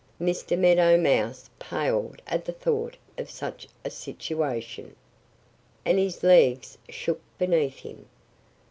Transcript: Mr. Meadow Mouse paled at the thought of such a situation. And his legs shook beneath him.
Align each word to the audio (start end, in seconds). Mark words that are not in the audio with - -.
Mr. 0.19 0.57
Meadow 0.57 0.97
Mouse 0.97 1.47
paled 1.59 2.23
at 2.25 2.43
the 2.45 2.51
thought 2.51 2.97
of 3.19 3.29
such 3.29 3.67
a 3.85 3.91
situation. 3.91 4.95
And 5.85 5.99
his 5.99 6.23
legs 6.23 6.79
shook 6.89 7.21
beneath 7.37 7.77
him. 7.81 8.07